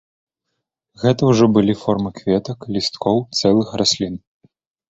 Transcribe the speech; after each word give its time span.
Гэта 1.03 1.21
ўжо 1.31 1.45
былі 1.59 1.75
формы 1.83 2.09
кветак, 2.21 2.59
лісткоў, 2.77 3.23
цэлых 3.39 3.69
раслін. 3.83 4.15